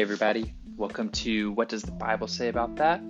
[0.00, 0.54] Hey, everybody.
[0.78, 3.00] Welcome to What Does the Bible Say About That?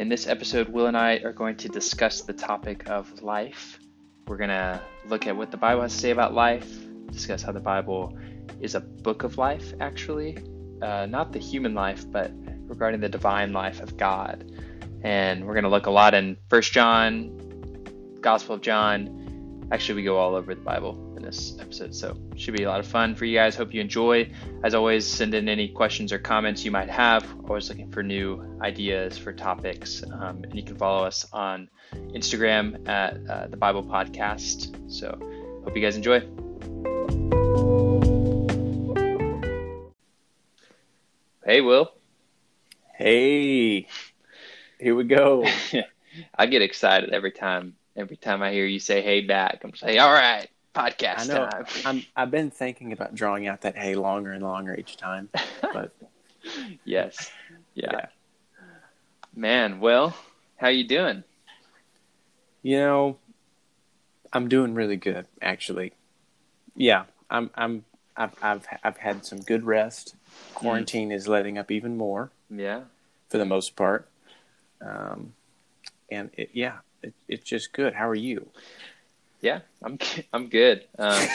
[0.00, 3.78] In this episode, Will and I are going to discuss the topic of life.
[4.26, 6.68] We're going to look at what the Bible has to say about life,
[7.06, 8.18] discuss how the Bible
[8.60, 10.36] is a book of life, actually.
[10.82, 12.32] Uh, not the human life, but
[12.66, 14.50] regarding the divine life of God.
[15.04, 17.30] And we're going to look a lot in First John,
[18.20, 19.68] Gospel of John.
[19.70, 20.94] Actually, we go all over the Bible
[21.24, 23.56] this episode, so should be a lot of fun for you guys.
[23.56, 24.30] Hope you enjoy.
[24.62, 27.26] As always, send in any questions or comments you might have.
[27.48, 32.86] Always looking for new ideas for topics, um, and you can follow us on Instagram
[32.88, 34.90] at uh, the Bible Podcast.
[34.90, 35.18] So,
[35.64, 36.20] hope you guys enjoy.
[41.44, 41.92] Hey, Will.
[42.96, 43.88] Hey,
[44.78, 45.46] here we go.
[46.38, 47.74] I get excited every time.
[47.96, 51.48] Every time I hear you say "Hey" back, I'm saying, "All right, podcast I know.
[51.48, 55.28] time." I'm, I've been thinking about drawing out that hey longer and longer each time,
[55.62, 55.94] but
[56.84, 57.30] yes,
[57.74, 57.90] yeah.
[57.92, 58.06] Yeah.
[59.36, 60.16] Man, well,
[60.56, 61.24] how you doing?
[62.62, 63.18] you know,
[64.32, 65.92] I'm doing really good actually.
[66.76, 67.50] Yeah, I'm.
[67.54, 67.84] I'm.
[68.16, 68.34] I've.
[68.42, 68.66] I've.
[68.82, 70.14] I've had some good rest.
[70.54, 72.82] Quarantine is letting up even more Yeah,
[73.28, 74.08] for the most part,
[74.80, 75.34] um,
[76.10, 77.94] and it, yeah, it, it's just good.
[77.94, 78.48] How are you?
[79.44, 79.60] Yeah.
[79.82, 79.98] I'm
[80.32, 80.86] I'm good.
[80.98, 81.28] Um,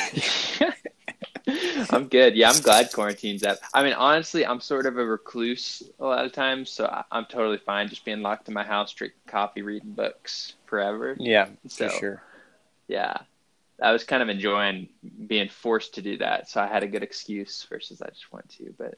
[1.91, 2.35] I'm good.
[2.35, 3.57] Yeah, I'm glad quarantine's up.
[3.73, 7.25] I mean, honestly, I'm sort of a recluse a lot of times, so I, I'm
[7.25, 11.16] totally fine just being locked in my house, drinking coffee, reading books forever.
[11.19, 12.23] Yeah, So- for sure.
[12.88, 13.17] Yeah,
[13.81, 14.89] I was kind of enjoying
[15.27, 18.49] being forced to do that, so I had a good excuse versus I just want
[18.57, 18.73] to.
[18.77, 18.97] But,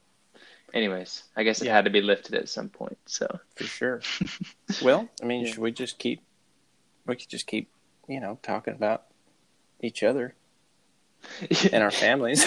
[0.74, 1.76] anyways, I guess it Yeah.
[1.76, 2.98] had to be lifted at some point.
[3.06, 4.02] So, For sure.
[4.82, 5.52] well, I mean, Yeah.
[5.52, 6.22] should we just keep?
[7.06, 7.70] We could just keep,
[8.12, 9.06] you know, talking about
[9.80, 10.36] each other
[11.72, 12.46] and our families.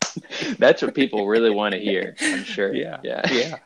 [0.58, 2.14] that's what people really want to hear.
[2.20, 2.72] I'm sure.
[2.72, 3.00] Yeah.
[3.02, 3.22] Yeah.
[3.32, 3.56] yeah.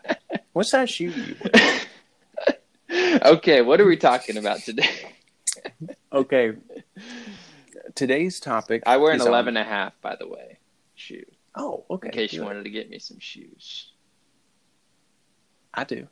[0.54, 3.20] What size shoe you wear?
[3.24, 5.14] okay, what are we talking about today?
[6.10, 6.52] Okay.
[7.94, 8.82] Today's topic.
[8.86, 10.58] I wear an on- um, 11 and a half, by the way,
[10.94, 11.26] shoe.
[11.54, 12.08] Oh, okay.
[12.08, 13.92] In case you wanted to get me some shoes.
[15.74, 16.08] I do.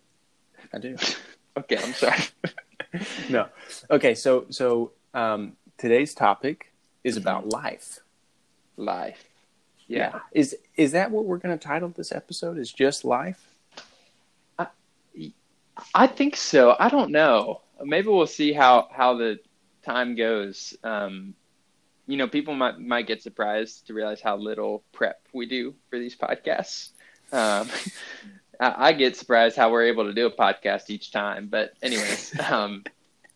[0.72, 0.96] I do.
[1.56, 2.20] Okay, I'm sorry.
[3.28, 3.48] no.
[3.90, 4.14] Okay.
[4.14, 6.72] So, so um, today's topic
[7.04, 8.00] is about life.
[8.76, 9.24] Life.
[9.86, 10.20] Yeah.
[10.32, 12.58] Is is that what we're going to title this episode?
[12.58, 13.48] Is just life?
[15.94, 16.76] I think so.
[16.78, 17.62] I don't know.
[17.82, 19.38] Maybe we'll see how how the
[19.84, 20.76] time goes.
[20.82, 21.34] Um,
[22.06, 25.98] you know, people might might get surprised to realize how little prep we do for
[25.98, 26.90] these podcasts.
[27.32, 27.68] Um,
[28.60, 31.48] I, I get surprised how we're able to do a podcast each time.
[31.48, 32.84] But anyways, um,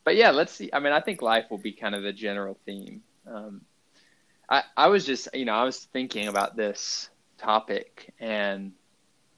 [0.05, 0.71] but yeah, let's see.
[0.73, 3.03] I mean, I think life will be kind of the general theme.
[3.27, 3.63] Um,
[4.49, 7.09] I I was just you know I was thinking about this
[7.39, 8.73] topic and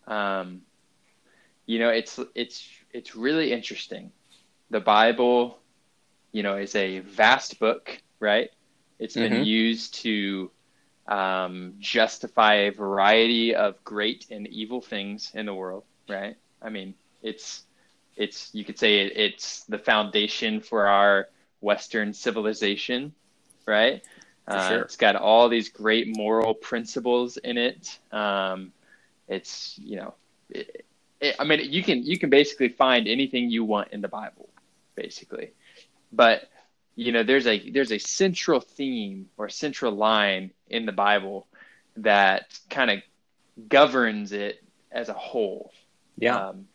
[0.06, 0.62] um,
[1.66, 4.10] you know it's it's it's really interesting.
[4.70, 5.58] The Bible,
[6.32, 8.48] you know, is a vast book, right?
[8.98, 9.36] It's been Mhm.
[9.36, 10.50] used to
[11.08, 16.36] um, justify a variety of great and evil things in the world, right?
[16.62, 17.64] I mean, it's
[18.16, 21.28] it's you could say it, it's the foundation for our
[21.60, 23.14] Western civilization,
[23.66, 24.02] right?
[24.46, 24.80] Uh, sure.
[24.82, 27.98] It's got all these great moral principles in it.
[28.12, 28.72] Um,
[29.28, 30.14] it's you know,
[30.50, 30.84] it,
[31.20, 34.48] it, I mean, you can you can basically find anything you want in the Bible,
[34.94, 35.52] basically.
[36.12, 36.48] But
[36.94, 41.46] you know, there's a there's a central theme or central line in the Bible
[41.96, 42.98] that kind of
[43.68, 45.72] governs it as a whole.
[46.18, 46.36] Yeah.
[46.36, 46.68] Um,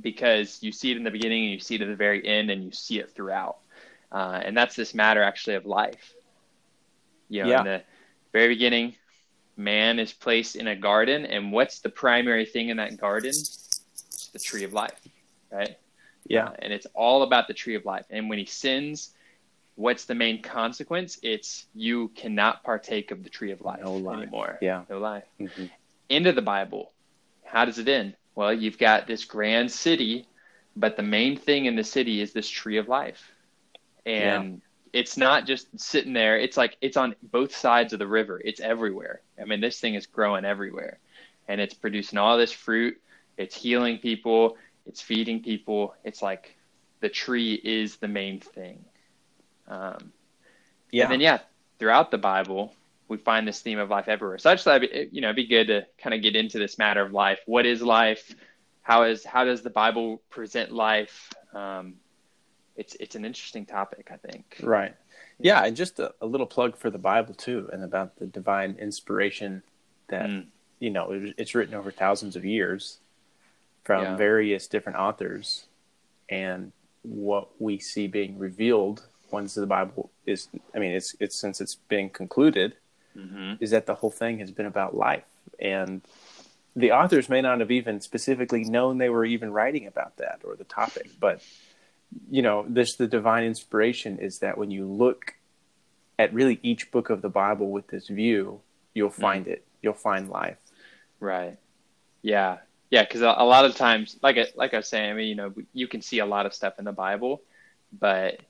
[0.00, 2.50] because you see it in the beginning and you see it at the very end
[2.50, 3.58] and you see it throughout.
[4.12, 6.14] Uh, and that's this matter actually of life.
[7.28, 7.58] You know, Yeah.
[7.58, 7.82] in the
[8.32, 8.94] very beginning,
[9.56, 13.30] man is placed in a garden, and what's the primary thing in that garden?
[13.30, 15.00] It's the tree of life,
[15.50, 15.76] right?
[16.28, 16.48] yeah.
[16.48, 18.04] Uh, and it's all about the tree of life.
[18.10, 19.12] And when he sins,
[19.76, 21.18] what's the main consequence?
[21.22, 24.18] It's you cannot partake of the tree of life No life.
[24.22, 24.58] anymore.
[24.60, 24.84] Yeah.
[24.90, 25.70] No life Mhm.
[26.08, 26.92] end of the Bible,
[27.44, 28.16] how does it end?
[28.36, 30.26] Well, you've got this grand city,
[30.76, 33.32] but the main thing in the city is this tree of life.
[34.04, 34.60] And
[34.92, 38.40] it's not just sitting there, it's like it's on both sides of the river.
[38.44, 39.22] It's everywhere.
[39.40, 40.98] I mean, this thing is growing everywhere.
[41.48, 43.00] And it's producing all this fruit.
[43.36, 44.56] It's healing people,
[44.86, 45.94] it's feeding people.
[46.04, 46.56] It's like
[47.00, 48.84] the tree is the main thing.
[49.68, 50.12] Um,
[50.92, 51.04] Yeah.
[51.04, 51.38] and then yeah,
[51.78, 52.72] throughout the Bible,
[53.08, 54.38] we find this theme of life everywhere.
[54.38, 56.34] So I just thought, it'd be, you know, it'd be good to kind of get
[56.36, 57.38] into this matter of life.
[57.46, 58.34] What is life?
[58.82, 61.30] How is how does the Bible present life?
[61.52, 61.94] Um,
[62.76, 64.58] it's it's an interesting topic, I think.
[64.62, 64.94] Right.
[65.38, 68.76] Yeah, and just a, a little plug for the Bible too, and about the divine
[68.80, 69.62] inspiration
[70.08, 70.46] that Mm.
[70.78, 72.98] you know, it, it's written over thousands of years
[73.84, 74.16] from Yeah.
[74.16, 75.66] various different authors,
[76.28, 76.72] and
[77.02, 81.74] what we see being revealed once the Bible is, I mean, it's it's since it's
[81.74, 82.74] been concluded,
[83.16, 85.24] hmm is that the whole thing has been about life,
[85.58, 86.02] and
[86.74, 90.56] the authors may not have even specifically known they were even writing about that or
[90.56, 91.42] the topic, but
[92.30, 95.34] you know, this the divine inspiration is that when you look
[96.18, 98.60] at really each book of the Bible with this view,
[98.94, 99.64] you'll find it.
[99.82, 100.58] You'll find life.
[101.20, 101.58] Right.
[102.22, 102.58] Yeah.
[102.90, 103.02] Yeah.
[103.02, 105.34] Because a, a lot of times, like I, like I was saying, I mean, you
[105.34, 107.42] know, you can see a lot of stuff in the Bible,
[107.98, 108.40] but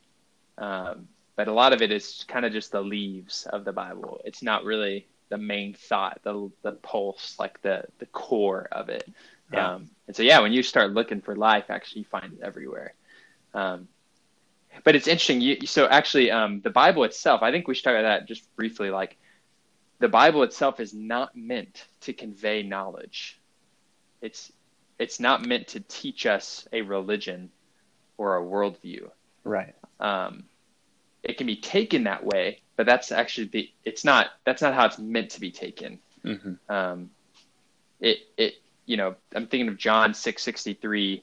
[0.59, 4.21] um, but a lot of it is kind of just the leaves of the Bible.
[4.25, 9.09] It's not really the main thought, the the pulse, like the the core of it.
[9.53, 9.75] Yeah.
[9.75, 12.95] Um, and so, yeah, when you start looking for life, actually, you find it everywhere.
[13.55, 13.89] Um,
[14.85, 15.41] but it's interesting.
[15.41, 18.55] You, so actually, um, the Bible itself, I think we should talk about that just
[18.57, 18.91] briefly.
[18.91, 19.17] Like,
[19.99, 23.41] the Bible itself is not meant to convey knowledge.
[24.21, 24.53] It's
[24.99, 27.51] it's not meant to teach us a religion
[28.17, 29.11] or a worldview.
[29.45, 29.75] Right.
[30.01, 30.45] Um,
[31.37, 34.87] it can be taken that way, but that's actually the it's not that's not how
[34.87, 35.99] it's meant to be taken.
[36.25, 37.11] hmm Um,
[38.01, 38.55] it it
[38.87, 41.23] you know I'm thinking of John six sixty three.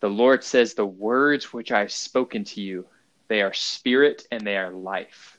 [0.00, 2.86] The Lord says, "The words which I've spoken to you,
[3.28, 5.38] they are spirit and they are life."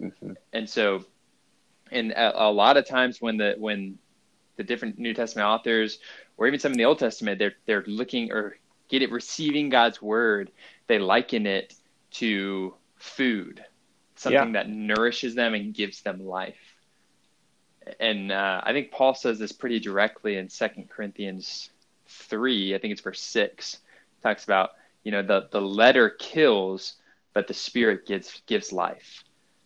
[0.00, 1.04] hmm and so
[1.92, 3.98] and a, a lot of times when the when
[4.56, 5.98] the different new testament authors
[6.36, 8.56] or even some in the old testament they're they're looking or
[8.88, 10.50] get it receiving god's word
[10.88, 11.74] they liken it
[12.10, 13.64] to food
[14.16, 16.76] something that nourishes them and gives them life
[18.00, 21.70] and uh, i think paul says this pretty directly in Second corinthians
[22.08, 23.78] 3 i think it's verse 6
[24.22, 24.70] talks about
[25.04, 26.94] you know the the letter kills
[27.34, 29.24] but the spirit gives gives life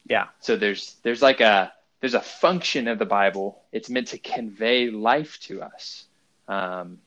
[0.09, 0.27] Yeah.
[0.41, 3.63] so there's there's like a there's a function of the Bible.
[3.71, 6.07] It's meant to convey life to us.
[6.49, 6.99] Um,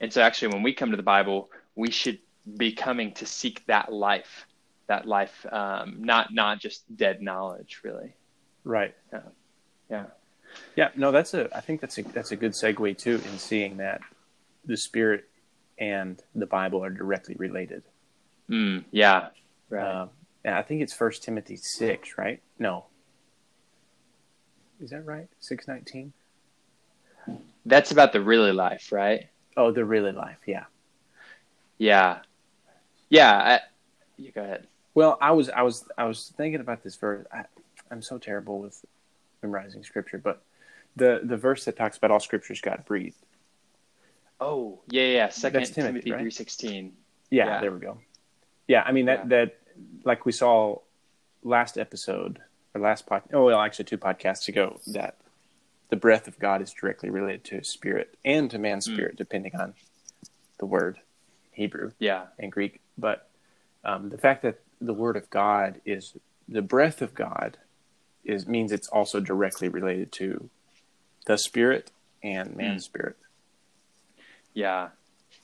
[0.00, 2.18] and so actually when we come to the Bible, we should
[2.56, 4.46] be coming to seek that life,
[4.90, 8.12] that life, um, not not just dead knowledge, really.
[8.64, 8.92] Right.
[9.12, 9.20] Yeah.
[9.88, 10.04] Yeah.
[10.74, 10.88] Yeah.
[10.96, 11.48] No, that's a.
[11.56, 14.00] I think that's a that's a good segue too in seeing that
[14.64, 15.28] the Spirit
[15.78, 17.84] and the Bible are directly related.
[18.48, 19.28] Mm, yeah.
[19.68, 20.08] Right.
[20.44, 22.42] And I think it's First Timothy six, right?
[22.58, 22.86] No.
[24.80, 25.28] Is that right?
[25.38, 26.12] Six nineteen.
[27.64, 29.28] That's about the really life, right?
[29.56, 30.38] Oh, the really life.
[30.46, 30.64] Yeah.
[31.78, 32.22] Yeah.
[33.08, 33.32] Yeah.
[33.32, 33.60] I,
[34.16, 34.66] you go ahead.
[34.94, 37.26] Well, I was I was I was thinking about this verse.
[37.32, 37.44] I,
[37.90, 38.84] I'm so terrible with
[39.42, 40.42] memorizing scripture, but
[40.96, 43.16] the the verse that talks about all scriptures God breathed.
[44.40, 45.28] Oh, yeah, yeah.
[45.28, 46.20] Second Timothy, Timothy right?
[46.22, 46.92] three sixteen.
[47.30, 47.60] Yeah, Yeah.
[47.60, 47.98] there we go.
[48.66, 49.44] Yeah, I mean that Yeah.
[49.46, 49.56] that
[50.04, 50.78] like we saw
[51.42, 52.40] last episode
[52.74, 53.22] or last pod.
[53.32, 55.16] Oh well, actually two podcasts ago that
[55.90, 58.94] the breath of God is directly related to His spirit and to man's Mm.
[58.94, 59.74] spirit, depending on
[60.58, 60.98] the word
[61.52, 62.26] Hebrew Yeah.
[62.38, 62.80] and Greek.
[62.98, 63.28] But
[63.84, 66.14] um, the fact that the word of God is
[66.48, 67.58] the breath of God
[68.24, 70.50] is means it's also directly related to
[71.26, 71.90] the spirit
[72.22, 72.56] and hmm.
[72.56, 73.16] man's spirit.
[74.52, 74.88] Yeah,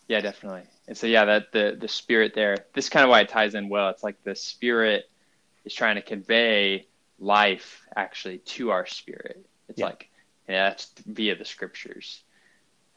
[0.09, 0.62] yeah, definitely.
[0.88, 2.56] And so, yeah, that the the spirit there.
[2.75, 3.88] This is kind of why it ties in well.
[3.91, 5.09] It's like the spirit
[5.65, 6.87] is trying to convey
[7.19, 9.45] life actually to our spirit.
[9.69, 9.87] It's Yeah.
[9.87, 10.11] like
[10.49, 12.23] yeah, that's via the scriptures.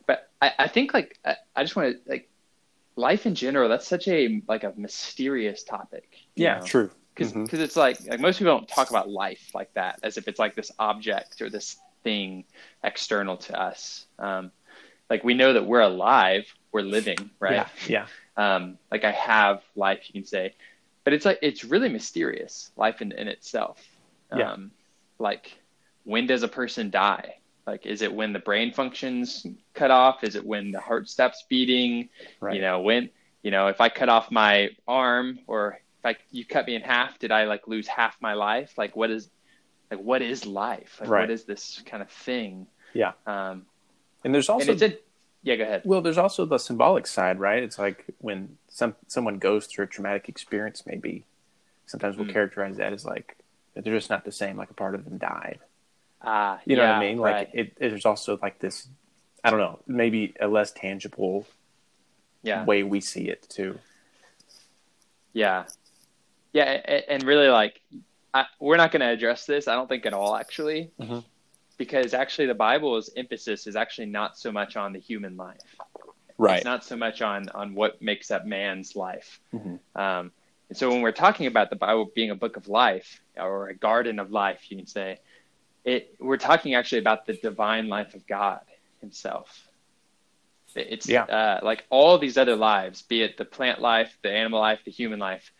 [0.05, 2.29] But I, I think like I, I just want to like
[2.99, 3.69] life in general.
[3.69, 6.09] That's such a like a mysterious topic.
[6.35, 6.65] Yeah, know?
[6.65, 6.91] true.
[7.15, 7.53] because Mhm.
[7.53, 10.55] it's like like most people don't talk about life like that as if it's like
[10.55, 12.45] this object or this thing
[12.83, 14.05] external to us.
[14.19, 14.51] Um,
[15.09, 17.67] like we know that we're alive, we're living, right?
[17.87, 20.53] Yeah, yeah, Um, like I have life, you can say,
[21.03, 23.83] but it's like it's really mysterious, life in, in itself.
[24.35, 24.51] Yeah.
[24.53, 24.71] Um,
[25.17, 25.59] like
[26.05, 27.38] when does a person die?
[27.69, 30.23] Like is it when the brain functions cut off?
[30.23, 32.09] Is it when the heart stops beating?
[32.39, 32.55] right.
[32.55, 33.09] You know, when
[33.43, 36.81] you know, if I cut off my arm or if I you cut me in
[36.81, 38.73] half, did I like lose half my life?
[38.77, 39.29] Like what is
[39.91, 40.97] like what is life?
[40.99, 41.21] Like Right.
[41.21, 42.67] what is this kind of thing?
[42.93, 43.13] Yeah.
[43.27, 43.65] Um
[44.23, 44.97] and there's and also it's a
[45.41, 45.83] yeah, go ahead.
[45.85, 47.63] Well, there's also the symbolic side, right?
[47.63, 51.23] It's like when some someone goes through a traumatic experience, maybe
[51.85, 52.33] sometimes we'll Mm.
[52.33, 53.37] characterize that as like
[53.75, 55.59] they're just not the same, like a part of them died.
[56.21, 57.17] Ah, You know what I mean?
[57.17, 57.49] Like right.
[57.53, 58.87] it, there's also like this,
[59.43, 61.45] I don't know, maybe a less tangible
[62.43, 62.65] yeah.
[62.65, 63.79] way we see it too.
[65.33, 65.65] Yeah,
[66.53, 66.63] yeah,
[67.07, 67.79] and really, like,
[68.33, 69.67] I, we're not going to address this.
[69.67, 71.23] I don't think at all, actually, Mhm.
[71.77, 75.61] because actually, the Bible's emphasis is actually not so much on the human life.
[76.37, 76.57] Right.
[76.57, 79.39] It's not so much on on what makes up man's life.
[79.53, 79.79] Mhm.
[79.95, 80.31] Um,
[80.69, 83.75] and so, when we're talking about the Bible being a book of life or a
[83.75, 85.19] garden of life, you can say,
[85.85, 88.61] it we're talking actually about the divine life of God
[89.01, 89.67] Himself.
[90.75, 91.23] It's Yeah.
[91.23, 94.91] uh, like all these other lives, be it the plant life, the animal life, the
[94.91, 95.51] human life.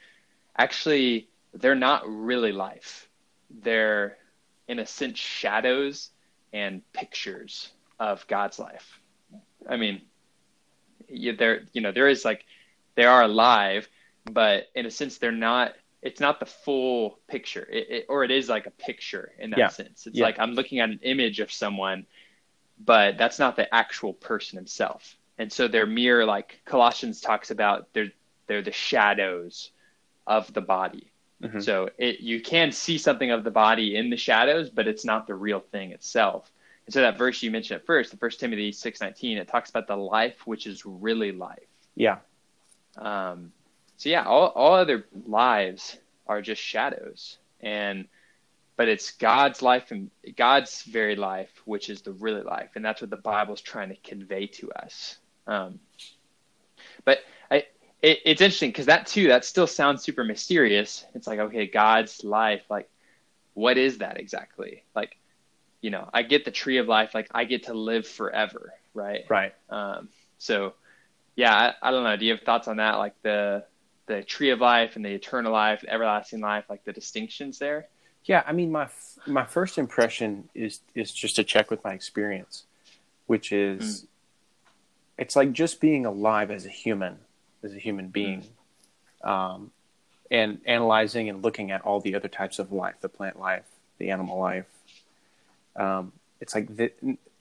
[0.58, 3.10] Actually, they're not really life.
[3.50, 4.18] They're,
[4.68, 6.12] in a sense, shadows
[6.54, 9.00] and pictures of God's life.
[9.68, 10.02] I mean,
[11.08, 12.46] you, there, you know, there is like
[12.96, 13.88] they are alive,
[14.32, 15.74] but in a sense, they're not.
[16.02, 19.60] It's not the full picture, it, it, or it is like a picture in that
[19.60, 19.68] Yeah.
[19.68, 20.08] sense.
[20.08, 20.26] It's Yeah.
[20.26, 22.06] like I'm looking at an image of someone,
[22.80, 25.18] but that's not the actual person himself.
[25.38, 27.92] And so they're mere like Colossians talks about.
[27.94, 28.12] They're
[28.48, 29.72] they're the shadows
[30.26, 31.12] of the body.
[31.42, 31.62] Mhm.
[31.64, 35.28] So it you can see something of the body in the shadows, but it's not
[35.28, 36.52] the real thing itself.
[36.86, 39.70] And so that verse you mentioned at first, the First Timothy six nineteen, it talks
[39.70, 41.68] about the life which is really life.
[41.96, 42.20] Yeah.
[42.98, 43.52] Um,
[44.00, 48.08] so yeah, all all other lives are just shadows, and
[48.78, 53.02] but it's God's life and God's very life, which is the really life, and that's
[53.02, 55.18] what the Bible's trying to convey to us.
[55.48, 55.82] Um,
[57.04, 57.20] but
[57.52, 57.66] I,
[58.02, 61.06] it, it's interesting because that too, that still sounds super mysterious.
[61.14, 62.90] It's like okay, God's life, like
[63.54, 64.86] what is that exactly?
[64.96, 65.18] Like,
[65.82, 69.26] you know, I get the tree of life, like I get to live forever, right?
[69.28, 69.54] Right.
[69.70, 70.76] Um, so,
[71.36, 72.16] yeah, I, I don't know.
[72.16, 72.94] Do you have thoughts on that?
[72.94, 73.66] Like the
[74.10, 77.88] the tree of life and the eternal life, the everlasting life, like the distinctions there?
[78.26, 81.94] Yeah, I mean, my f- my first impression is is just to check with my
[81.94, 82.64] experience,
[83.28, 84.06] which is,
[85.18, 87.20] it's like just being alive as a human,
[87.64, 88.44] as a human being,
[89.24, 89.72] um,
[90.30, 93.66] and analyzing and looking at all the other types of life, the plant life,
[94.00, 94.66] the animal life.
[95.76, 96.12] Um,
[96.42, 96.92] it's like the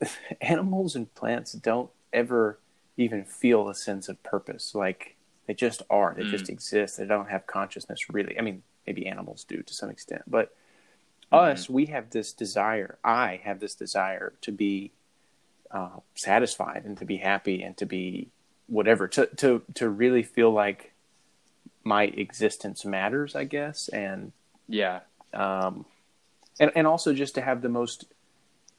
[0.41, 2.59] animals and plants don't ever
[2.97, 4.75] even feel a sense of purpose.
[4.75, 5.17] Like
[5.49, 6.15] they just are.
[6.15, 6.99] They just exist.
[6.99, 8.39] They don't have consciousness really.
[8.39, 10.55] I mean, maybe animals do to some extent, but
[11.33, 12.99] us, we have this desire.
[13.03, 14.93] I have this desire to be
[15.71, 18.29] uh, satisfied and to be happy and to be
[18.67, 19.09] whatever.
[19.09, 20.93] To to to really feel like
[21.85, 24.33] my existence matters, I guess, and
[24.69, 25.01] Yeah,
[25.35, 25.85] um,
[26.61, 28.05] and and also just to have the most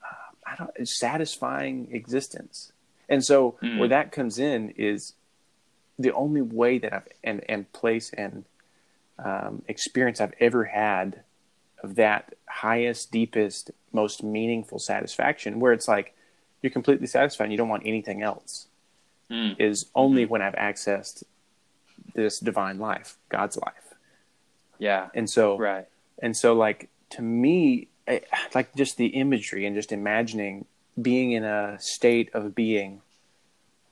[0.04, 2.72] uh, I don't satisfying existence.
[3.08, 3.78] And so Mm.
[3.78, 5.14] where that comes in is
[6.00, 8.46] the only way that I've and and place and
[9.24, 11.22] um, experience I've ever had
[11.84, 16.15] of that highest, deepest, most meaningful satisfaction, where it's like
[16.62, 18.68] you're completely satisfied and you don't want anything else,
[19.29, 19.56] Mm.
[19.60, 21.24] is only when I've accessed
[22.15, 23.94] this divine life, God's life.
[24.79, 25.86] yeah, And so right.
[26.22, 28.22] and so, like to me, I,
[28.56, 30.65] like just the imagery and just imagining
[31.00, 33.01] being in a state of being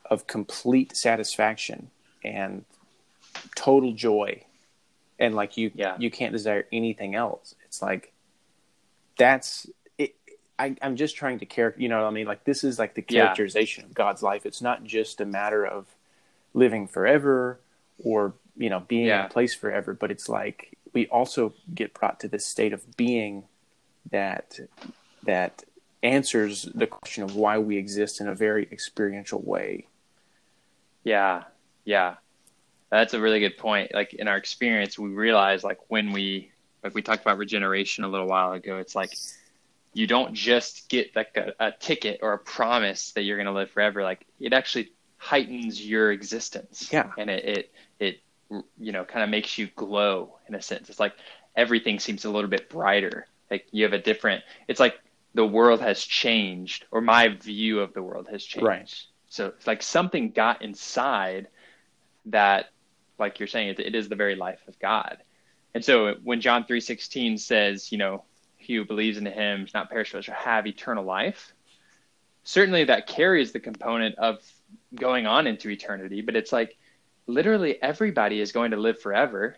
[0.09, 1.91] of complete satisfaction
[2.24, 2.65] and
[3.55, 4.43] total joy,
[5.19, 5.95] and like you, Yeah.
[6.00, 7.55] you can't desire anything else.
[7.65, 8.13] It's like
[9.17, 10.15] that's it.
[10.59, 11.81] I, I'm just trying to character.
[11.81, 12.27] You know what I mean?
[12.27, 13.24] Like this is like the Yeah.
[13.25, 14.45] characterization of God's life.
[14.45, 15.88] It's not just a matter of
[16.53, 17.59] living forever
[18.03, 22.19] or you know being in a place forever, but it's like we also get brought
[22.21, 23.43] to this state of being
[24.12, 24.59] that
[25.24, 25.63] that
[26.03, 29.88] answers the question of why we exist in a very experiential way.
[31.03, 31.43] Yeah,
[31.88, 32.15] yeah,
[32.91, 33.94] that's a really good point.
[33.94, 36.51] Like in our experience, we realize like when we
[36.84, 38.77] like we talked about regeneration a little while ago.
[38.77, 39.17] It's like
[39.94, 43.53] you don't just get like a, a ticket or a promise that you're going to
[43.53, 44.03] live forever.
[44.03, 46.89] Like it actually heightens your existence.
[46.91, 47.10] Yeah.
[47.17, 48.20] and it it it
[48.77, 50.89] you know kind of makes you glow in a sense.
[50.89, 51.13] It's like
[51.56, 53.27] everything seems a little bit brighter.
[53.50, 54.44] Like you have a different.
[54.67, 55.00] It's like
[55.34, 58.67] the world has changed, or my view of the world has changed.
[58.67, 58.94] Right.
[59.29, 61.48] So it's like something got inside
[62.27, 62.69] that,
[63.19, 65.17] like you're saying, it, it is the very life of God.
[65.74, 68.24] And so when John three sixteen says, you know,
[68.57, 71.53] he who believes in him shall not perish but shall have eternal life.
[72.43, 74.39] Certainly that carries the component of
[74.96, 76.77] going on into eternity, but it's like
[77.27, 79.57] literally everybody is going to live forever.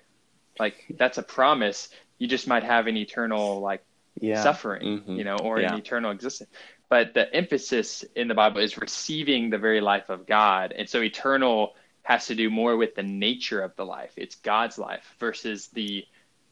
[0.59, 1.89] Like that's a promise.
[2.17, 3.83] You just might have an eternal like
[4.19, 4.41] Yeah.
[4.43, 5.17] suffering, Mhm.
[5.17, 5.73] you know, or Yeah.
[5.73, 6.49] an eternal existence.
[6.89, 10.73] But the emphasis in the Bible is receiving the very life of God.
[10.73, 14.13] And so eternal has to do more with the nature of the life.
[14.17, 16.05] It's God's life versus the,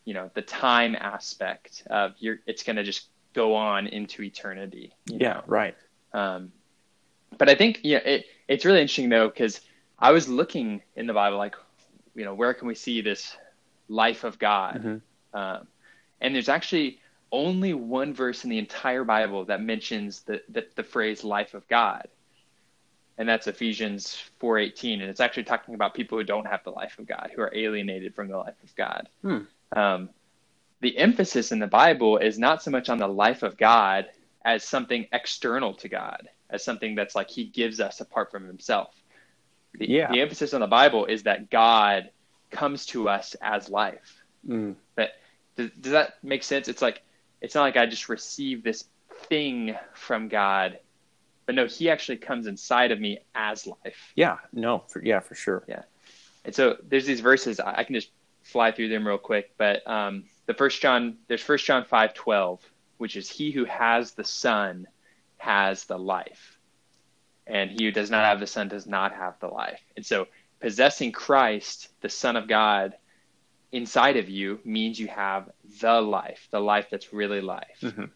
[0.05, 4.93] you know, the time aspect of your it's gonna just go on into eternity.
[5.05, 5.33] Yeah.
[5.33, 5.43] know?
[5.47, 5.75] Right.
[6.13, 6.51] Um,
[7.37, 9.61] but I think yeah, it, it's really interesting though because
[9.99, 11.55] I was looking in the Bible like,
[12.15, 13.35] you know, where can we see this
[13.87, 14.83] life of God?
[14.83, 15.01] Mhm.
[15.33, 15.67] Um,
[16.21, 16.99] and there's actually
[17.31, 21.67] only one verse in the entire Bible that mentions the the, the phrase "life of
[21.67, 22.07] God,"
[23.17, 26.71] and that's Ephesians four eighteen, and it's actually talking about people who don't have the
[26.71, 29.09] life of God, who are alienated from the life of God.
[29.21, 29.37] Hmm.
[29.75, 30.09] Um,
[30.81, 34.05] the emphasis in the Bible is not so much on the life of God
[34.45, 38.93] as something external to God, as something that's like He gives us apart from Himself.
[39.73, 40.11] The, Yeah.
[40.11, 42.11] the emphasis on the Bible is that God
[42.51, 44.23] comes to us as life.
[44.47, 44.75] Mm.
[44.95, 45.11] But
[45.55, 46.67] does, does that make sense?
[46.67, 47.01] It's like
[47.41, 48.85] it's not like I just receive this
[49.27, 50.79] thing from God,
[51.47, 54.11] but no, He actually comes inside of me as life.
[54.15, 54.37] Yeah.
[54.53, 54.83] No.
[54.87, 55.21] For, yeah.
[55.21, 55.63] For sure.
[55.67, 55.81] Yeah.
[56.45, 58.11] And so there's these verses I I can just
[58.43, 62.61] fly through them real quick, but um, the first John there's First John five twelve,
[62.97, 64.87] which is he who has the Son
[65.37, 66.57] has the life,
[67.45, 69.81] and he who does not have the Son does not have the life.
[69.95, 70.27] And so
[70.59, 72.93] possessing Christ, the Son of God,
[73.71, 75.49] inside of you means you have
[75.81, 77.79] the life, the life that's really life.
[77.81, 78.09] Mhm.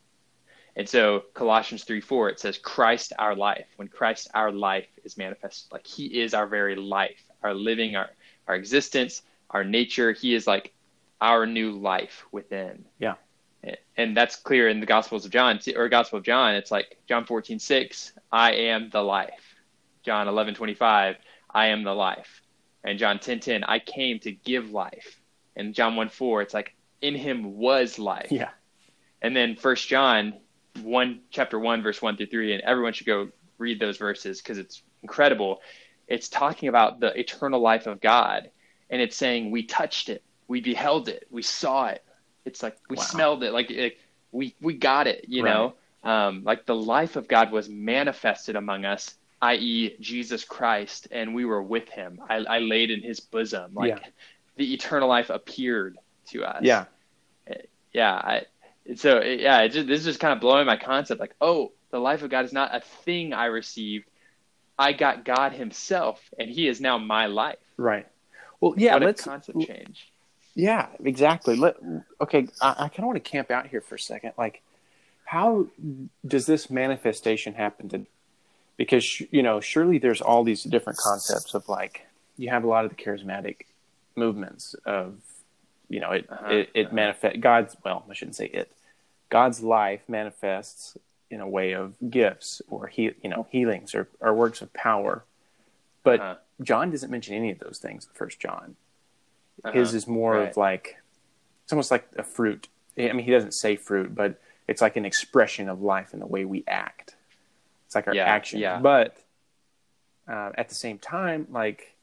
[0.76, 3.68] And so Colossians 3 4, it says, Christ our life.
[3.76, 8.10] When Christ our life is manifested, like he is our very life, our living, our,
[8.48, 10.14] our existence, our nature.
[10.14, 10.74] He is like
[11.20, 12.86] our new life within.
[13.00, 13.16] Yeah.
[13.96, 16.56] And that's clear in the Gospels of John, or Gospel of John.
[16.56, 19.56] It's like John 14 6, I am the life.
[20.04, 21.18] John 11 25,
[21.52, 22.42] I am the life.
[22.84, 25.20] And John 10 10, I came to give life.
[25.56, 28.32] And John 1 4, it's like, in him was life.
[28.32, 28.50] Yeah.
[29.22, 30.40] And then First John
[30.84, 34.58] one chapter one verse one through three, and everyone should go read those verses because
[34.58, 35.62] it's incredible.
[36.08, 38.50] It's talking about the eternal life of God,
[38.90, 42.04] and it's saying we touched it, we beheld it, we saw it.
[42.46, 43.04] It's like we Wow.
[43.04, 43.98] smelled it, like, like
[44.32, 45.76] we we got it, you know.
[46.04, 51.46] Um, like the life of God was manifested among us, i.e., Jesus Christ, and we
[51.46, 52.20] were with Him.
[52.28, 54.00] I, I laid in His bosom, like Yeah.
[54.58, 55.98] the eternal life appeared
[56.30, 56.86] to us Yeah.
[57.94, 58.46] yeah I,
[58.96, 62.00] so yeah it just, this is just kind of blowing my concept like oh the
[62.00, 64.06] life of god is not a thing i received
[64.80, 68.06] i got god himself and he is now my life Right.
[68.60, 68.94] Well, yeah.
[68.94, 69.24] what a let's.
[69.24, 70.12] concept change
[70.54, 70.88] Yeah.
[71.04, 71.56] Exactly.
[71.56, 71.78] Let.
[72.20, 72.48] Okay.
[72.62, 74.34] I, I kind of want to camp out here for a second.
[74.38, 74.62] Like,
[75.26, 75.66] how
[76.28, 78.06] does this manifestation happen to?
[78.78, 82.06] Because sh- you know, surely there's all these different concepts of like
[82.38, 83.62] you have a lot of the charismatic
[84.16, 85.16] movements of,
[85.90, 86.96] you know, it Uh-huh, it, it uh-huh.
[86.96, 87.76] manifest God's.
[87.84, 88.70] Well, I shouldn't say it.
[89.32, 90.96] God's life manifests
[91.32, 95.24] in a way of gifts or he, you know, healings or, or works of power.
[96.04, 96.36] But Uh-huh.
[96.62, 98.76] John doesn't mention any of those things in First John.
[99.64, 99.72] Uh-huh.
[99.74, 100.50] His is more Right.
[100.50, 100.98] of like
[101.64, 102.68] it's almost like a fruit.
[102.98, 106.26] I mean, he doesn't say fruit, but it's like an expression of life in the
[106.28, 107.16] way we act.
[107.86, 108.60] It's like our Yeah, action.
[108.60, 108.80] yeah.
[108.80, 109.18] But
[110.28, 111.96] uh, at the same time, like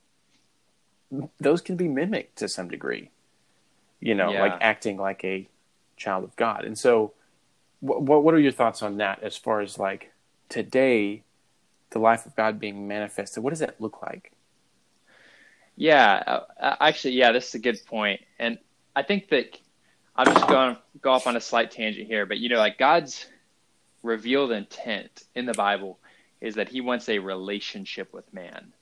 [1.41, 3.11] those can be mimicked to some degree.
[4.01, 4.41] You know, Yeah.
[4.43, 5.47] like acting like a
[5.97, 6.65] child of God.
[6.65, 7.13] And so,
[7.81, 9.23] what what are your thoughts on that?
[9.23, 10.13] As far as like
[10.49, 11.23] today,
[11.91, 14.33] the life of God being manifested, what does that look like?
[15.79, 18.59] yeah uh, uh, actually yeah this is a good point and
[18.97, 19.57] i think that
[20.17, 22.77] i'm just going to go off on a slight tangent here but you know like
[22.77, 23.27] god's
[24.03, 25.99] revealed intent in the bible
[26.41, 28.73] is that he wants a relationship with man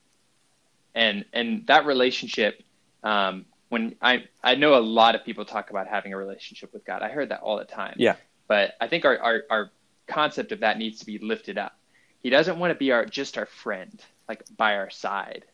[0.94, 2.62] and and that relationship
[3.04, 6.84] um, when I I know a lot of people talk about having a relationship with
[6.84, 7.02] God.
[7.02, 7.94] I heard that all the time.
[7.98, 8.16] Yeah.
[8.48, 9.70] But I think our, our, our
[10.06, 11.76] concept of that needs to be lifted up.
[12.22, 15.44] He doesn't want to be our just our friend, like by our side.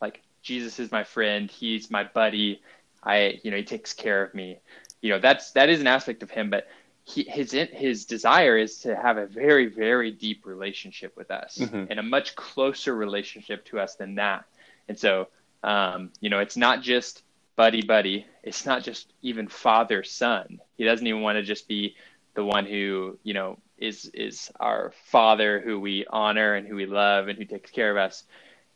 [0.00, 2.60] Like Jesus is my friend, he's my buddy.
[3.02, 4.58] I you know, he takes care of me.
[5.00, 6.68] You know, that's that is an aspect of him, but
[7.04, 11.88] he, his his desire is to have a very very deep relationship with us Mhm.
[11.90, 14.44] and a much closer relationship to us than that.
[14.88, 15.28] And so,
[15.64, 17.22] um, you know, it's not just
[17.56, 18.26] buddy buddy.
[18.44, 20.60] It's not just even father son.
[20.76, 21.96] He doesn't even want to just be
[22.34, 26.86] the one who you know is is our father who we honor and who we
[26.86, 28.24] love and who takes care of us.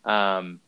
[0.05, 0.61] Um,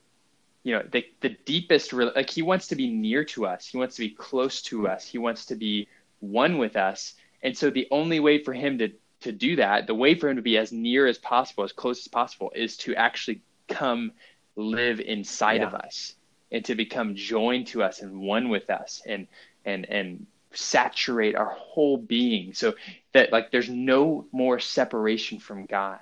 [0.62, 3.66] you know, the the deepest like he wants to be near to us.
[3.66, 5.06] He wants to be close to us.
[5.06, 5.88] He wants to be
[6.20, 7.14] one with us.
[7.42, 10.36] And so the only way for him to to do that, the way for him
[10.36, 14.12] to be as near as possible, as close as possible, is to actually come
[14.56, 16.14] live inside of us
[16.50, 19.26] and to become joined to us and one with us and
[19.64, 20.26] and and
[20.58, 22.74] saturate our whole being so
[23.12, 26.00] that like there's no more separation from God.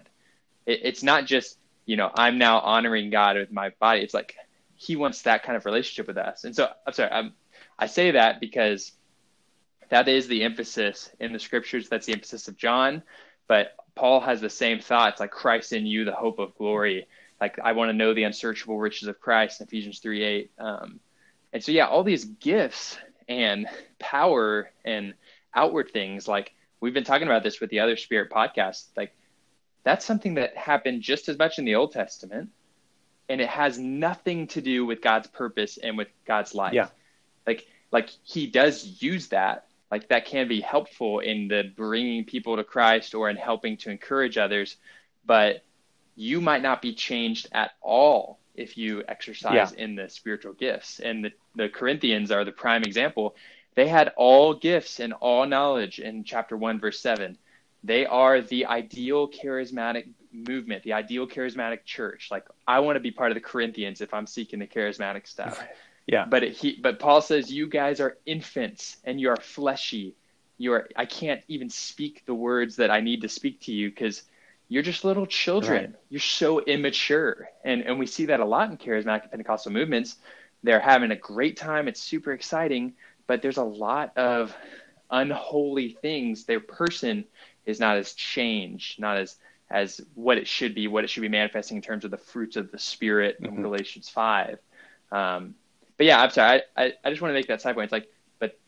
[0.65, 4.01] It, it's not just you know I'm now honoring God with my body.
[4.01, 4.35] It's like
[4.75, 6.45] He wants that kind of relationship with us.
[6.45, 7.35] And so I'm sorry, I'm,
[7.79, 8.93] I say that because
[9.89, 11.89] that is the emphasis in the scriptures.
[11.89, 13.03] That's the emphasis of John.
[13.47, 17.07] But Paul has the same thoughts, like Christ in you, the hope of glory.
[17.41, 20.51] Like I want to know the unsearchable riches of Christ in Ephesians 3 8.
[20.59, 21.01] Um,
[21.53, 23.67] and so, yeah, all these gifts and
[23.99, 25.15] power and
[25.55, 29.15] outward things, like we've been talking about this with the other Spirit podcast, like
[29.85, 32.51] that's something that happened just as much in the Old Testament.
[33.29, 36.75] And it has nothing to do with God's purpose and with God's life.
[36.75, 36.89] Yeah.
[37.47, 42.57] Like, like he does use that like that can be helpful in the bringing people
[42.57, 44.77] to Christ or in helping to encourage others,
[45.25, 45.63] but
[46.17, 49.85] you might not be changed at all if you exercise yeah.
[49.85, 51.01] in the spiritual gifts.
[51.01, 53.37] And the, the Corinthians are the prime example.
[53.75, 57.37] They had all gifts and all knowledge in chapter 1, verse 7.
[57.85, 62.29] They are the ideal charismatic movement, the ideal charismatic church.
[62.31, 65.63] Like, I want to be part of the Corinthians if I'm seeking the charismatic stuff.
[66.07, 66.25] Yeah.
[66.25, 70.15] But it, he, but Paul says, you guys are infants and you are fleshy.
[70.57, 70.89] You are.
[70.97, 74.23] I can't even speak the words that I need to speak to you because
[74.69, 75.85] you're just little children.
[75.85, 75.95] Right.
[76.11, 77.49] You're so immature.
[77.65, 80.17] And, and we see that a lot in charismatic Pentecostal movements.
[80.63, 81.87] They're having a great time.
[81.87, 82.95] It's super exciting,
[83.27, 84.55] but there's a lot of
[85.11, 86.45] unholy things.
[86.45, 87.25] Their person
[87.65, 89.37] is not as changed, not as
[89.69, 92.57] as what it should be, what it should be manifesting in terms of the fruits
[92.57, 93.57] of the Spirit mm-hmm.
[93.57, 94.59] in Galatians five.
[95.11, 95.55] Um,
[95.97, 96.63] but yeah, I'm sorry.
[96.77, 97.85] I, I, I just want to make that side point.
[97.85, 98.59] It's like, but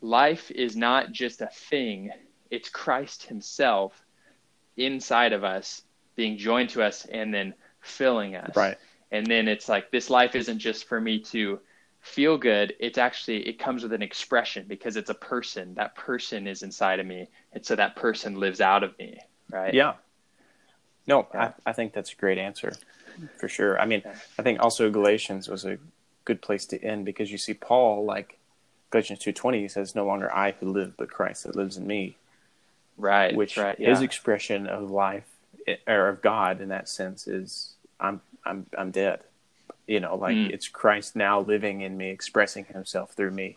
[0.00, 2.10] life is not just a thing;
[2.50, 4.02] it's Christ Himself
[4.76, 5.82] inside of us,
[6.14, 8.54] being joined to us, and then filling us.
[8.56, 8.76] Right.
[9.10, 11.60] And then it's like this life isn't just for me to
[12.00, 12.74] feel good.
[12.78, 15.74] It's actually it comes with an expression because it's a person.
[15.74, 19.18] That person is inside of me, and so that person lives out of me.
[19.50, 19.74] Right.
[19.74, 19.94] Yeah.
[21.06, 21.52] No, yeah.
[21.66, 22.72] I, I think that's a great answer
[23.38, 23.80] for sure.
[23.80, 24.14] I mean, yeah.
[24.38, 25.78] I think also Galatians was a
[26.24, 28.38] good place to end because you see Paul like
[28.90, 31.86] Galatians two twenty he says, "No longer I who live, but Christ that lives in
[31.86, 32.16] me."
[32.96, 33.90] Right which right, yeah.
[33.90, 35.26] his expression of life
[35.86, 39.20] or of god in that sense is i'm i'm i'm dead.
[39.86, 40.50] You know like mm.
[40.50, 43.56] it's christ now living in me expressing himself through me.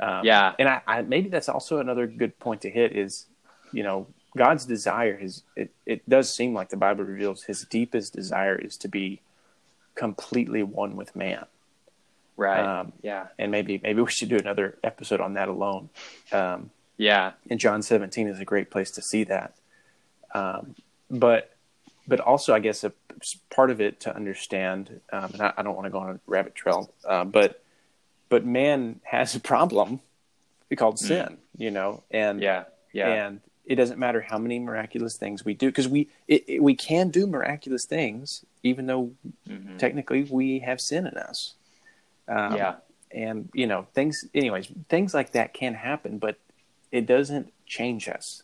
[0.00, 0.54] Um, yeah.
[0.58, 3.26] and I, I, maybe that's also another good point to hit is
[3.70, 8.14] you know god's desire his it, it does seem like the bible reveals his deepest
[8.14, 9.20] desire is to be
[9.94, 11.46] completely one with man.
[12.36, 13.26] Right um, yeah.
[13.38, 15.90] and maybe maybe we should do another episode on that alone.
[16.32, 17.32] Um, yeah.
[17.50, 19.54] And John 17 is a great place to see that.
[20.34, 20.74] Um,
[21.10, 21.50] but
[22.08, 22.92] but also, I guess a
[23.50, 26.20] part of it to understand, um, and I, I, don't want to go on a
[26.26, 27.62] rabbit trail, uh, but
[28.28, 30.00] but man has a problem
[30.76, 31.06] called mm.
[31.06, 35.54] sin, you know, and yeah, yeah, and it doesn't matter how many miraculous things we
[35.54, 39.12] do because we it, it, we can do miraculous things even though
[39.48, 39.76] mm-hmm.
[39.76, 41.54] technically we have sin in us.
[42.28, 42.74] Um, yeah,
[43.10, 44.24] and you know things.
[44.34, 46.38] Anyways, things like that can happen, but
[46.92, 48.42] it doesn't change us,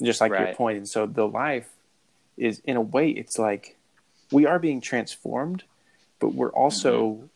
[0.00, 0.48] just like right.
[0.48, 0.78] your point.
[0.78, 1.68] And so the life
[2.36, 3.76] is, in a way, it's like
[4.30, 5.64] we are being transformed,
[6.20, 7.26] but we're also mm-hmm.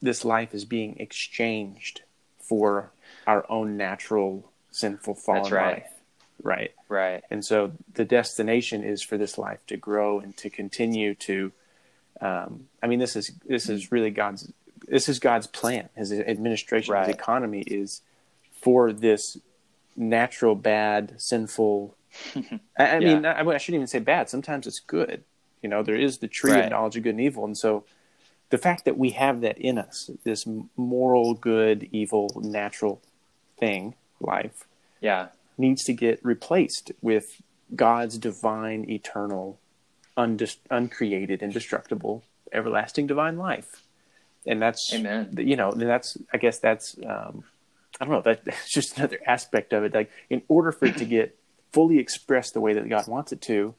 [0.00, 2.02] this life is being exchanged
[2.40, 2.90] for
[3.26, 5.74] our own natural sinful fallen right.
[5.74, 5.92] life.
[6.42, 6.72] Right.
[6.88, 7.22] Right.
[7.30, 11.52] And so the destination is for this life to grow and to continue to.
[12.20, 14.50] Um, I mean, this is this is really God's
[14.86, 15.88] this is God's plan.
[15.94, 17.06] His administration, right.
[17.06, 18.02] his economy is
[18.60, 19.36] for this
[19.98, 21.96] natural bad sinful
[22.36, 22.40] i,
[22.78, 23.14] I yeah.
[23.14, 25.24] mean I, I, shouldn't even say bad sometimes it's good
[25.60, 26.64] you know there is the tree right.
[26.64, 27.84] of knowledge of good and evil and so
[28.50, 33.02] the fact that we have that in us this moral good evil natural
[33.58, 34.66] thing life
[35.00, 37.42] yeah needs to get replaced with
[37.74, 39.58] god's divine eternal
[40.16, 43.82] undis- uncreated indestructible everlasting divine life
[44.46, 45.34] and that's Amen.
[45.36, 47.44] you know that's i guess that's um,
[48.00, 48.22] I don't know.
[48.22, 49.94] That, that's just another aspect of it.
[49.94, 51.36] Like, in order for it to get
[51.72, 53.74] fully expressed the way that God wants it to,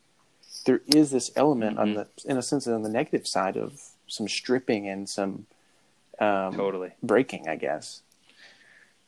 [0.66, 1.82] there is this element mm-hmm.
[1.82, 5.46] on the, in a sense, on the negative side of some stripping and some
[6.20, 8.02] um, totally breaking, I guess.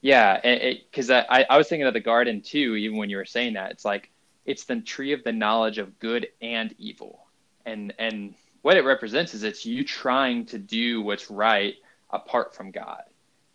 [0.01, 2.75] Yeah, because I, I was thinking of the garden too.
[2.75, 4.09] Even when you were saying that, it's like
[4.45, 7.27] it's the tree of the knowledge of good and evil,
[7.65, 11.75] and and what it represents is it's you trying to do what's right
[12.09, 13.03] apart from God.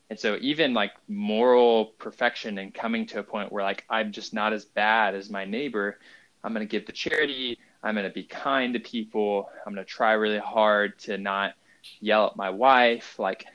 [0.08, 4.32] And so even like moral perfection and coming to a point where like I'm just
[4.32, 5.98] not as bad as my neighbor,
[6.44, 9.84] I'm going to give to charity, I'm going to be kind to people, I'm going
[9.84, 11.54] to try really hard to not
[12.00, 13.46] yell at my wife, like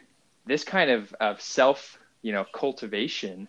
[0.45, 3.47] this kind of, of self, you know, cultivation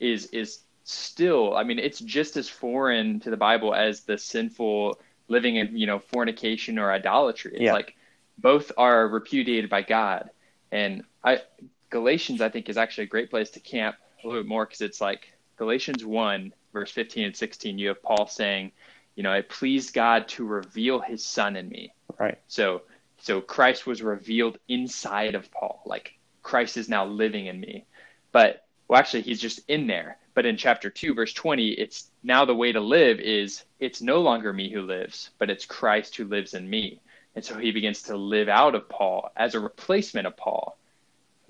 [0.00, 4.98] is is still, I mean, it's just as foreign to the Bible as the sinful
[5.28, 7.52] living in, you know, fornication or idolatry.
[7.52, 7.74] It's yeah.
[7.74, 7.96] like
[8.38, 10.30] both are repudiated by God.
[10.72, 11.42] And I
[11.90, 14.80] Galatians, I think, is actually a great place to camp a little bit more because
[14.80, 17.78] it's like Galatians 1, verse 15 and 16.
[17.78, 18.72] You have Paul saying,
[19.16, 21.92] you know, it pleased God to reveal his son in me.
[22.18, 22.38] Right.
[22.46, 22.82] So,
[23.18, 25.82] so Christ was revealed inside of Paul.
[25.84, 27.86] Like Christ is now living in me.
[28.32, 30.16] But, well, actually, he's just in there.
[30.34, 34.20] But in chapter 2, verse 20, it's now the way to live is it's no
[34.20, 37.00] longer me who lives, but it's Christ who lives in me.
[37.34, 40.78] And so he begins to live out of Paul as a replacement of Paul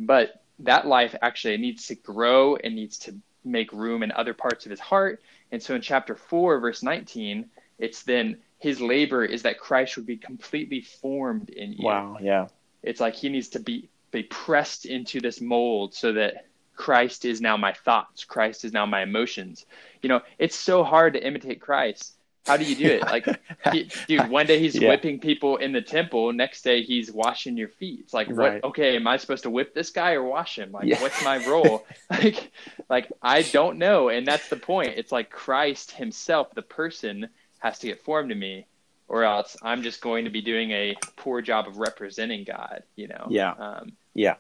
[0.01, 4.67] but that life actually needs to grow and needs to make room in other parts
[4.67, 5.23] of his heart.
[5.53, 10.07] And so in chapter 4, verse 19, it's then his labor is that Christ would
[10.07, 11.87] be completely formed in you.
[11.87, 12.49] Wow, yeah.
[12.83, 17.41] It's like he needs to be be pressed into this mold so that Christ is
[17.41, 19.67] now my thoughts, Christ is now my emotions.
[20.03, 22.15] You know, it's so hard to imitate Christ.
[22.47, 23.03] How do you do it?
[23.03, 23.27] Like,
[23.73, 24.89] he, dude, one day he's yeah.
[24.89, 26.33] whipping people in the temple.
[26.33, 28.01] Next day he's washing your feet.
[28.01, 28.55] It's like, right.
[28.55, 28.65] what?
[28.71, 30.73] Okay, am I supposed to whip this guy or wash him?
[30.73, 31.01] Like, yeah.
[31.01, 31.87] what's my role?
[32.11, 32.51] like,
[32.89, 34.09] like I don't know.
[34.09, 34.95] And that's the point.
[34.97, 38.67] It's like Christ Himself, the person, has to get formed in me,
[39.07, 42.83] or else I'm just going to be doing a poor job of representing God.
[42.97, 43.27] You know?
[43.29, 43.53] Yeah.
[43.53, 44.37] Um, yeah.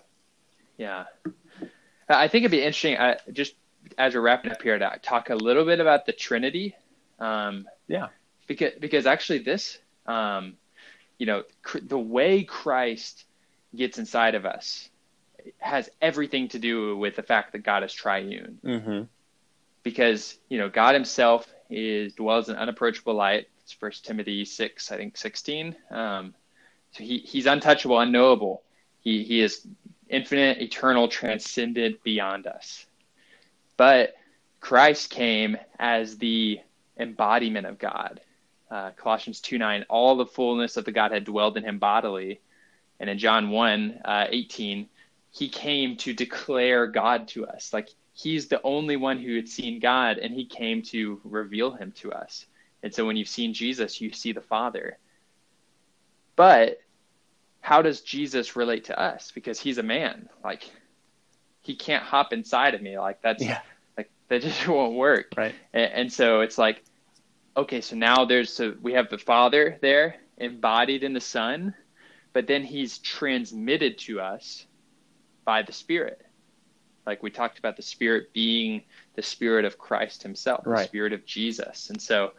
[0.78, 1.04] Yeah.
[2.08, 2.96] I think it'd be interesting.
[2.96, 3.54] Uh, just
[3.98, 6.74] as we're wrapping up here, to talk a little bit about the Trinity.
[7.20, 8.08] Um, yeah.
[8.46, 10.56] Because because actually this, um,
[11.18, 13.24] you know, cr- the way Christ
[13.74, 14.88] gets inside of us
[15.58, 18.58] has everything to do with the fact that God is triune.
[18.64, 19.02] Mm-hmm.
[19.82, 23.48] Because you know, God Himself is dwells in unapproachable light.
[23.62, 25.76] It's First Timothy six, I think sixteen.
[25.90, 26.34] Um,
[26.92, 28.62] so he he's untouchable, unknowable.
[29.00, 29.64] He he is
[30.08, 32.84] infinite, eternal, transcendent, beyond us.
[33.76, 34.14] But
[34.58, 36.60] Christ came as the
[37.00, 38.20] embodiment of God.
[38.70, 42.40] Uh, Colossians 2 9, all the fullness of the Godhead dwelled in him bodily.
[43.00, 44.88] And in John 1 uh, 18,
[45.32, 47.72] he came to declare God to us.
[47.72, 51.92] Like he's the only one who had seen God, and he came to reveal him
[51.96, 52.46] to us.
[52.82, 54.98] And so when you've seen Jesus, you see the Father.
[56.36, 56.80] But
[57.60, 59.32] how does Jesus relate to us?
[59.34, 60.28] Because he's a man.
[60.42, 60.70] Like
[61.62, 62.98] he can't hop inside of me.
[62.98, 63.60] Like that's yeah.
[63.96, 65.34] like that just won't work.
[65.36, 65.54] Right.
[65.72, 66.82] And, and so it's like
[67.56, 71.74] okay, so now there's so we have the Father there embodied in the Son,
[72.32, 74.66] but then he's transmitted to us
[75.44, 76.24] by the Spirit.
[77.06, 78.82] Like we talked about the Spirit being
[79.14, 80.82] the Spirit of Christ Himself, right.
[80.82, 81.90] the Spirit of Jesus.
[81.90, 82.32] And so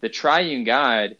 [0.00, 1.16] the triune God,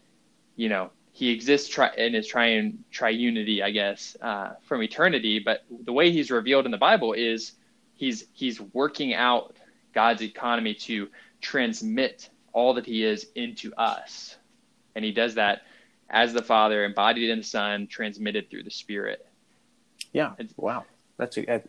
[0.55, 5.39] you know, he exists tri- in his triune triunity, I guess, uh, from eternity.
[5.39, 7.53] But the way he's revealed in the Bible is
[7.95, 9.55] he's he's working out
[9.93, 11.07] God's economy to
[11.39, 14.37] transmit all that he is into us.
[14.95, 15.63] And he does that
[16.09, 19.25] as the Father, embodied in the Son, transmitted through the Spirit.
[20.11, 20.33] Yeah.
[20.37, 20.85] It's, wow.
[21.17, 21.63] That's a,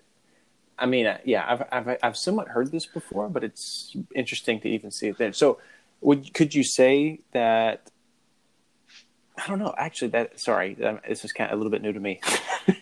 [0.78, 4.68] I mean, uh, yeah, I've, I've, I've somewhat heard this before, but it's interesting to
[4.68, 5.32] even see it there.
[5.32, 5.58] So,
[6.00, 7.90] would could you say that?
[9.36, 9.74] I don't know.
[9.78, 10.74] Actually, that sorry,
[11.08, 12.20] this is kind of a little bit new to me.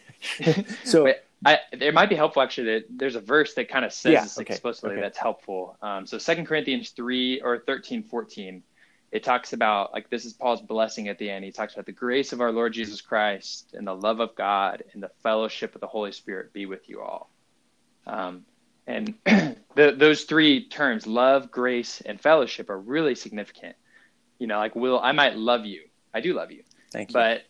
[0.84, 3.92] so, Wait, I, it might be helpful actually that there's a verse that kind of
[3.92, 5.00] says yeah, this okay, explicitly okay.
[5.00, 5.76] that's helpful.
[5.82, 8.62] Um, so Second Corinthians 3 or 13, 14,
[9.10, 11.44] it talks about like this is Paul's blessing at the end.
[11.44, 14.84] He talks about the grace of our Lord Jesus Christ and the love of God
[14.92, 17.30] and the fellowship of the Holy Spirit be with you all.
[18.06, 18.44] Um,
[18.86, 23.76] and the, those three terms, love, grace, and fellowship, are really significant.
[24.38, 25.82] You know, like will I might love you.
[26.14, 26.62] I do love you.
[26.90, 27.14] Thank you.
[27.14, 27.42] But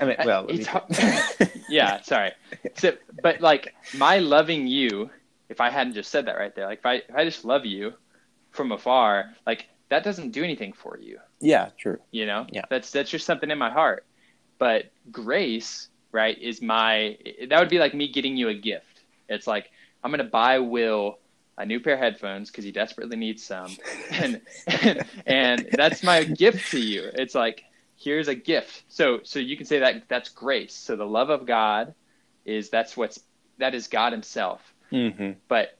[0.00, 0.46] I mean, well,
[1.72, 2.32] yeah, sorry.
[2.74, 5.10] So, but like my loving you,
[5.48, 7.64] if I hadn't just said that right there, like if I if I just love
[7.66, 7.94] you
[8.50, 11.18] from afar, like that doesn't do anything for you.
[11.40, 11.98] Yeah, true.
[12.10, 14.06] You know, yeah, that's that's just something in my heart.
[14.58, 19.02] But grace, right, is my that would be like me getting you a gift.
[19.28, 19.70] It's like
[20.02, 21.18] I'm gonna buy Will
[21.58, 23.76] a new pair of headphones because he desperately needs some,
[24.10, 27.10] and, and and that's my gift to you.
[27.14, 27.64] It's like
[28.02, 28.84] here's a gift.
[28.88, 30.74] So so you can say that that's grace.
[30.74, 31.94] So the love of God
[32.44, 33.20] is that's what's
[33.58, 34.60] that is God Himself.
[34.90, 35.32] Mm-hmm.
[35.48, 35.78] But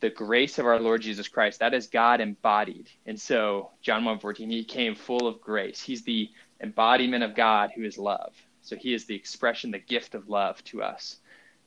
[0.00, 2.88] the grace of our Lord Jesus Christ, that is God embodied.
[3.06, 5.82] And so John 1:14, he came full of grace.
[5.82, 8.34] He's the embodiment of God who is love.
[8.62, 11.16] So he is the expression, the gift of love to us.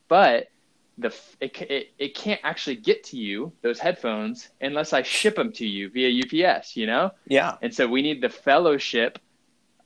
[0.07, 0.49] But
[0.97, 5.51] the it, it, it can't actually get to you those headphones unless I ship them
[5.53, 7.11] to you via UPS, you know?
[7.27, 7.55] Yeah.
[7.61, 9.19] And so we need the fellowship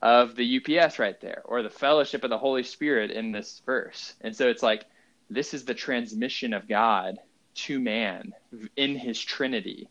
[0.01, 4.13] of the UPS right there, or the fellowship of the Holy Spirit in this verse.
[4.21, 4.86] And so it's like,
[5.29, 7.17] this is the transmission of God
[7.55, 8.34] to man
[8.75, 9.89] in his Trinity.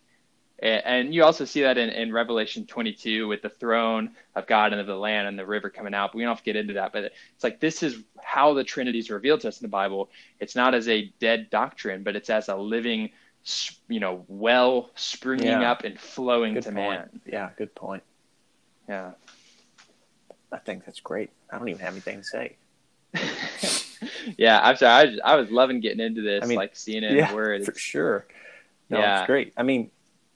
[0.61, 4.81] And you also see that in, in Revelation 22 with the throne of God and
[4.81, 6.13] of the Lamb and the river coming out.
[6.13, 6.93] But we don't have to get into that.
[6.93, 10.11] But it's like this is how the Trinity is revealed to us in the Bible.
[10.39, 13.11] It's not as a dead doctrine, but it's as a living,
[13.89, 15.71] you know, well springing yeah.
[15.71, 16.77] up and flowing good to point.
[16.77, 17.21] man.
[17.27, 18.05] Yeah, good point.
[18.89, 19.13] Yeah.
[20.55, 21.31] I think that's great.
[21.51, 22.57] I don't even have anything to say.
[24.39, 24.93] yeah, I'm sorry.
[24.93, 27.35] I, just, I, was loving getting into this, I mean, like seeing it yeah, in
[27.35, 27.65] Word.
[27.65, 28.27] For sure.
[28.89, 29.21] No, yeah.
[29.21, 29.53] it's great.
[29.57, 29.91] I mean,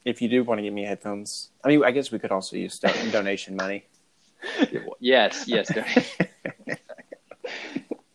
[0.05, 2.57] if you do want to give me headphones, I mean, I guess we could also
[2.57, 2.79] use
[3.13, 3.87] donation money.
[4.99, 5.71] yes, yes.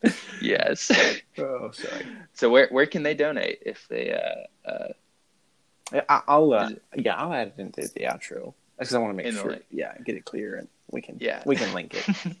[0.42, 0.90] yes.
[1.38, 2.06] Oh, sorry.
[2.34, 7.32] So where where can they donate if they uh, uh, I, I'll uh, yeah, I'll
[7.32, 9.64] add it into the outro because I want to make sure, link.
[9.70, 11.42] yeah, get it clear and we can Yeah.
[11.44, 12.36] we can link it.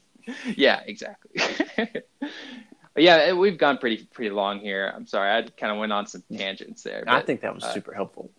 [0.56, 1.32] yeah, exactly.
[2.96, 4.90] yeah, we've gone pretty pretty long here.
[4.94, 7.04] I'm sorry, I kind of went on some tangents there.
[7.06, 8.30] I think that was uh, super helpful.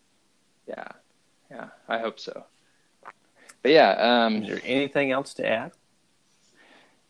[0.67, 0.87] Yeah,
[1.51, 2.45] yeah, I hope so.
[3.61, 3.91] But yeah,
[4.25, 5.71] um, Is there anything else to add?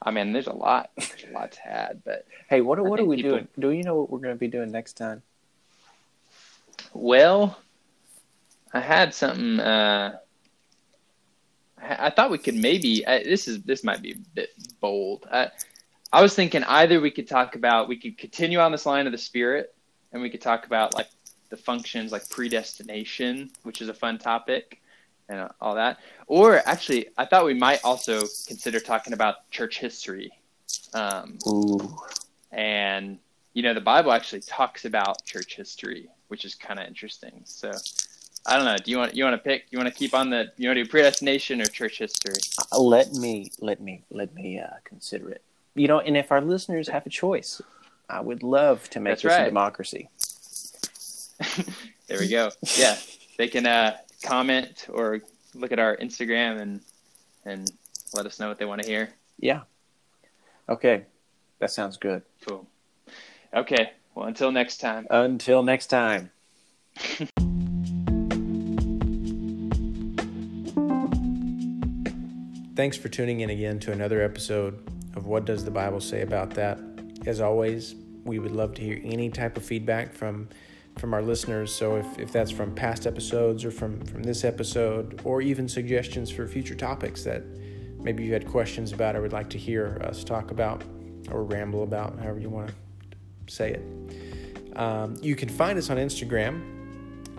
[0.02, 3.00] I mean, there's a lot, there's a lot to add, but Hey, what I what
[3.00, 3.48] are we people- doing?
[3.60, 5.22] Do you know what we're going to be doing next time?
[6.94, 7.58] well,
[8.74, 9.60] I had something.
[9.60, 10.18] Uh,
[11.88, 13.06] I, thought we could maybe.
[13.06, 15.28] I, this is this might be a bit bold.
[15.32, 15.52] I,
[16.12, 19.12] I was thinking either we could talk about we could continue on this line of
[19.12, 19.76] the spirit,
[20.12, 21.10] and we could talk about like
[21.50, 24.82] the functions like predestination, which is a fun topic,
[25.30, 26.00] and uh, all that.
[26.28, 30.32] Or actually, I thought we might also consider talking about church history.
[30.94, 31.98] Um, Ooh,
[32.56, 33.20] and
[33.54, 37.72] you know the bible actually talks about church history which is kind of interesting so
[38.46, 40.30] i don't know do you want you want to pick you want to keep on
[40.30, 42.34] the you want to do predestination or church history
[42.72, 45.42] Uh, let me let me let me uh, consider it.
[45.76, 47.62] You know, and if our listeners have a choice,
[48.10, 50.10] I would love to make That's this a democracy.
[52.08, 52.96] there we go yeah
[53.38, 55.22] they can uh, comment or
[55.54, 56.80] look at our instagram and
[57.46, 57.72] and
[58.14, 59.62] let us know what they want to hear Yeah.
[60.70, 61.04] Okay,
[61.60, 62.22] that sounds good.
[62.48, 62.66] cool
[63.54, 66.32] okay well until next time Until next time.
[72.76, 74.86] Thanks for tuning in again to another episode
[75.16, 76.78] of What Does the Bible Say About That?
[77.26, 80.50] As always, we would love to hear any type of feedback from
[80.98, 81.74] from our listeners.
[81.74, 86.30] So if, if that's from past episodes or from, from this episode, or even suggestions
[86.30, 87.44] for future topics that
[88.00, 90.84] maybe you had questions about or would like to hear us talk about
[91.32, 92.74] or ramble about, however you want to
[93.54, 94.78] say it.
[94.78, 96.62] Um, you can find us on Instagram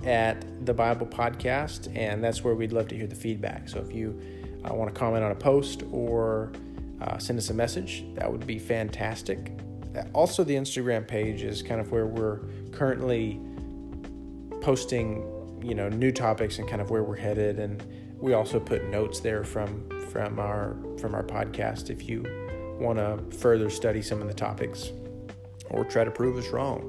[0.07, 3.68] at the Bible Podcast, and that's where we'd love to hear the feedback.
[3.68, 4.18] So if you
[4.64, 6.53] uh, want to comment on a post or
[7.01, 9.53] uh, send us a message, that would be fantastic.
[9.97, 12.40] Uh, Also, the Instagram page is kind of where we're
[12.73, 13.40] currently
[14.61, 15.23] posting,
[15.62, 17.83] you know, new topics and kind of where we're headed, and
[18.19, 22.25] we also put notes there from from our from our podcast if you
[22.81, 24.90] want to further study some of the topics
[25.71, 26.81] or try to prove us wrong.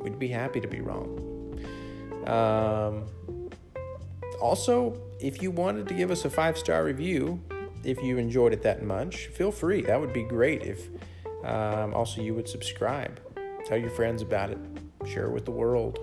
[0.00, 1.08] We'd be happy to be wrong.
[2.26, 3.06] Um,
[4.40, 7.40] also, if you wanted to give us a five star review,
[7.84, 9.82] if you enjoyed it that much, feel free.
[9.82, 10.62] That would be great.
[10.62, 10.88] If
[11.44, 13.20] um, also you would subscribe,
[13.64, 14.58] tell your friends about it,
[15.06, 15.98] share it with the world.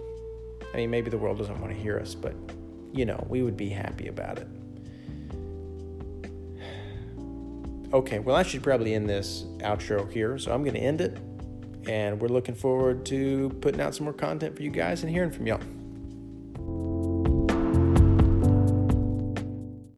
[0.73, 2.35] I mean, maybe the world doesn't want to hear us, but
[2.93, 4.47] you know, we would be happy about it.
[7.93, 11.19] Okay, well, I should probably end this outro here, so I'm going to end it.
[11.87, 15.29] And we're looking forward to putting out some more content for you guys and hearing
[15.29, 15.59] from y'all.